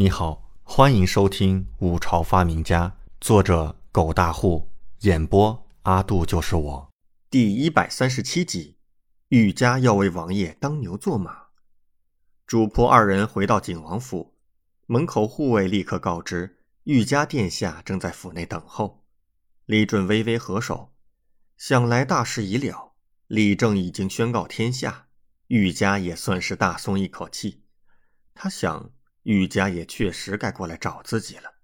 [0.00, 2.88] 你好，欢迎收听《五朝发明家》，
[3.20, 6.90] 作者狗大户，演播阿杜就是我，
[7.28, 8.78] 第一百三十七集。
[9.28, 11.48] 玉家要为王爷当牛做马。
[12.46, 14.32] 主仆二人回到景王府，
[14.86, 19.04] 门口护卫立刻告知玉家殿下正在府内等候。
[19.66, 20.94] 李准微微合手，
[21.58, 22.94] 想来大事已了，
[23.26, 25.08] 李正已经宣告天下，
[25.48, 27.64] 玉家也算是大松一口气。
[28.32, 28.92] 他想。
[29.22, 31.54] 玉家也确实该过来找自己了。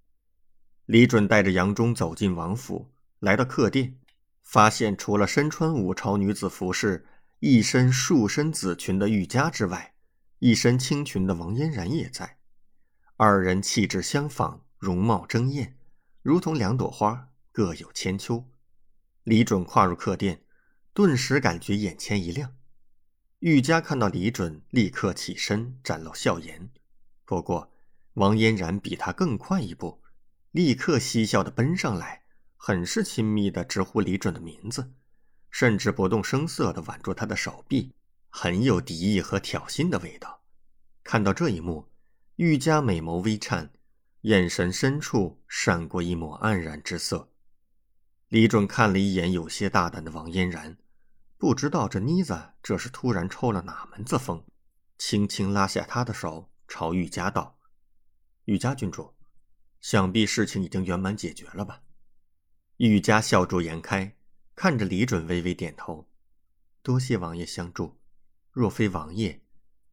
[0.84, 3.98] 李准带着杨忠走进王府，来到客店，
[4.42, 7.06] 发现除了身穿五朝女子服饰、
[7.40, 9.94] 一身束身紫裙的玉家之外，
[10.38, 12.38] 一身青裙的王嫣然也在。
[13.16, 15.76] 二人气质相仿，容貌争艳，
[16.22, 18.44] 如同两朵花，各有千秋。
[19.24, 20.42] 李准跨入客店，
[20.92, 22.54] 顿时感觉眼前一亮。
[23.40, 26.70] 玉家看到李准，立刻起身，展露笑颜。
[27.26, 27.70] 不过，
[28.14, 30.00] 王嫣然比他更快一步，
[30.52, 32.22] 立刻嬉笑的奔上来，
[32.56, 34.92] 很是亲密的直呼李准的名字，
[35.50, 37.92] 甚至不动声色的挽住他的手臂，
[38.30, 40.40] 很有敌意和挑衅的味道。
[41.02, 41.88] 看到这一幕，
[42.36, 43.70] 玉家美眸微颤，
[44.20, 47.32] 眼神深处闪过一抹黯然之色。
[48.28, 50.76] 李准看了一眼有些大胆的王嫣然，
[51.38, 54.44] 不知道这妮子这是突然抽了哪门子风，
[54.96, 56.50] 轻轻拉下他的手。
[56.68, 57.58] 朝玉家道
[58.46, 59.14] ：“玉家郡主，
[59.80, 61.82] 想必事情已经圆满解决了吧？”
[62.78, 64.16] 玉家笑逐颜开，
[64.54, 66.08] 看着李准微微点头
[66.82, 67.96] ：“多谢王爷相助。
[68.50, 69.40] 若非王爷，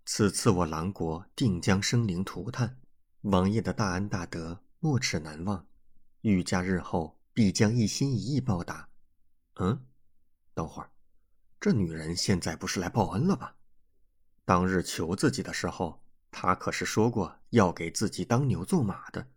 [0.05, 2.79] 此次我狼国定将生灵涂炭。
[3.21, 5.65] 王爷的大恩大德，没齿难忘。
[6.21, 8.89] 玉家日后必将一心一意报答。”
[9.55, 9.85] 嗯，
[10.53, 10.89] 等会儿，
[11.61, 13.55] 这女人现在不是来报恩了吧？
[14.43, 16.02] 当日求自己的时候。
[16.33, 19.27] 他可是说过要给自己当牛做马的，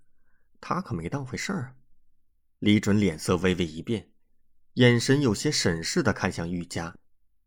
[0.60, 1.74] 他可没当回事儿啊！
[2.58, 4.10] 李准脸色微微一变，
[4.72, 6.96] 眼神有些审视的看向玉家，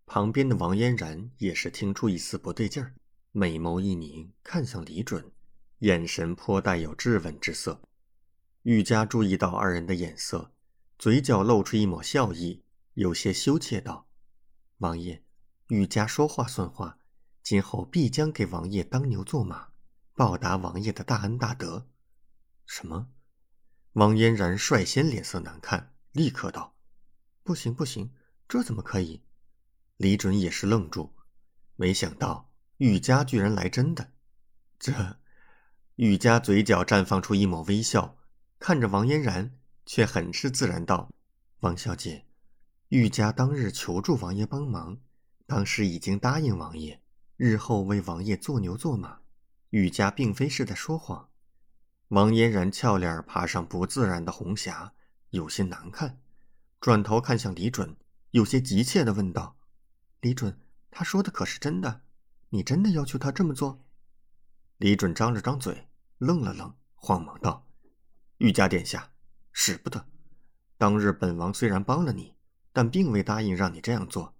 [0.05, 2.93] 旁边的王嫣然也是听出一丝不对劲儿，
[3.31, 5.31] 美眸一凝，看向李准，
[5.79, 7.81] 眼神颇带有质问之色。
[8.61, 10.51] 玉家注意到二人的眼色，
[10.99, 14.07] 嘴角露出一抹笑意，有些羞怯道
[14.77, 15.23] ：“王爷，
[15.69, 16.97] 玉家说话算话。”
[17.49, 19.69] 今后必将给王爷当牛做马，
[20.13, 21.87] 报答王爷的大恩大德。
[22.67, 23.07] 什么？
[23.93, 26.75] 王嫣然率先脸色难看，立刻道
[27.41, 28.13] ：“不行，不行，
[28.47, 29.23] 这怎么可以？”
[29.97, 31.11] 李准也是愣住，
[31.75, 34.11] 没想到玉家居然来真的。
[34.77, 35.17] 这，
[35.95, 38.15] 玉家嘴角绽放出一抹微笑，
[38.59, 39.57] 看着王嫣然，
[39.87, 41.09] 却很是自然道
[41.61, 42.27] ：“王小姐，
[42.89, 44.99] 玉家当日求助王爷帮忙，
[45.47, 47.01] 当时已经答应王爷。”
[47.39, 49.21] 日后为王爷做牛做马，
[49.69, 51.29] 玉家并非是在说谎。
[52.09, 54.91] 王嫣然俏脸爬上不自然的红霞，
[55.29, 56.19] 有些难看，
[56.81, 57.95] 转头看向李准，
[58.31, 59.55] 有些急切的问道
[60.19, 60.59] ：“李准，
[60.91, 62.01] 他说的可是真的？
[62.49, 63.85] 你真的要求他这么做？”
[64.75, 67.65] 李准张了张嘴，愣了愣，慌忙道
[68.39, 69.13] ：“玉家殿下，
[69.53, 70.05] 使不得。
[70.77, 72.35] 当日本王虽然帮了你，
[72.73, 74.35] 但并未答应让你这样做。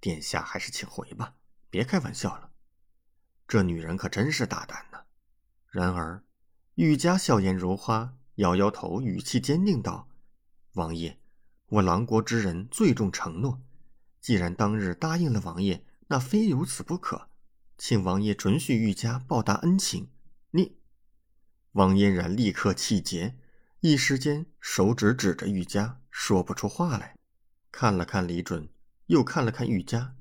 [0.00, 1.36] 殿下还是请回吧。”
[1.72, 2.50] 别开玩笑了，
[3.48, 4.98] 这女人可真是大胆呢。
[5.70, 6.22] 然而，
[6.74, 10.06] 玉家笑颜如花，摇摇头，语气坚定道
[10.76, 11.18] ：“王爷，
[11.68, 13.62] 我狼国之人最重承诺。
[14.20, 17.30] 既然当日答应了王爷，那非如此不可。
[17.78, 20.10] 请王爷准许玉家报答恩情。”
[20.52, 20.76] 你，
[21.72, 23.38] 王嫣然立刻气结，
[23.80, 27.16] 一时间手指指着玉家，说不出话来。
[27.70, 28.68] 看了看李准，
[29.06, 30.14] 又看了看玉家。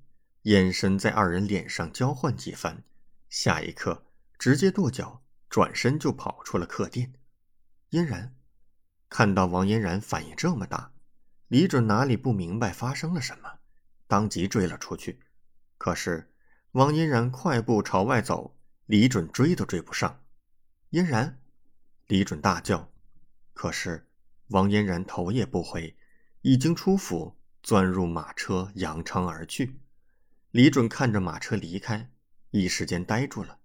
[0.43, 2.83] 眼神在二人脸上交换几番，
[3.29, 4.05] 下一刻
[4.39, 7.13] 直接跺脚，转身就跑出了客店。
[7.89, 8.33] 嫣然
[9.07, 10.93] 看到王嫣然反应这么大，
[11.47, 13.59] 李准哪里不明白发生了什么，
[14.07, 15.19] 当即追了出去。
[15.77, 16.33] 可是
[16.71, 18.57] 王嫣然快步朝外走，
[18.87, 20.23] 李准追都追不上。
[20.89, 21.39] 嫣然，
[22.07, 22.91] 李准大叫。
[23.53, 24.07] 可是
[24.47, 25.95] 王嫣然头也不回，
[26.41, 29.79] 已经出府，钻入马车，扬长而去。
[30.51, 32.11] 李准看着马车离开，
[32.49, 33.59] 一时间呆住了，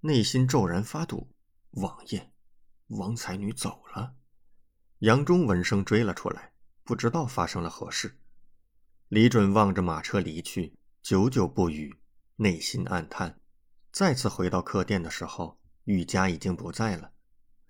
[0.00, 1.30] 内心骤然发堵。
[1.70, 2.30] 王爷，
[2.88, 4.16] 王才女走了。
[4.98, 6.52] 杨忠闻声追了出来，
[6.84, 8.18] 不知道发生了何事。
[9.08, 11.96] 李准望着马车离去，久久不语，
[12.36, 13.40] 内心暗叹。
[13.90, 17.12] 再次回到客店的时候，玉家已经不在了。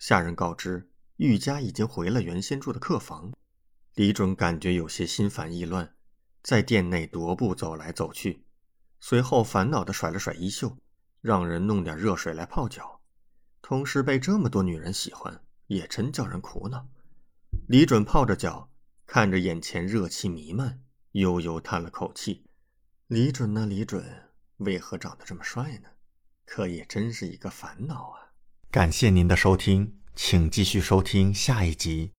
[0.01, 3.33] 下人告知，玉家已经回了原先住的客房。
[3.95, 5.95] 李准感觉有些心烦意乱，
[6.43, 8.45] 在店内踱步走来走去。
[9.01, 10.77] 随后烦恼地甩了甩衣袖，
[11.21, 13.01] 让人弄点热水来泡脚。
[13.63, 16.89] 同时被这么多女人喜欢，也真叫人苦恼。
[17.69, 18.71] 李准泡着脚，
[19.07, 20.81] 看着眼前热气弥漫，
[21.13, 22.45] 悠悠叹了口气。
[23.09, 23.67] 李准呢？
[23.67, 25.89] 李准为何长得这么帅呢？
[26.45, 28.31] 可也真是一个烦恼啊！
[28.71, 32.13] 感谢您的收听，请继续收听下一集。